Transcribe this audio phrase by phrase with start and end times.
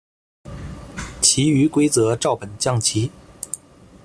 [1.21, 3.11] 其余规则照本将棋。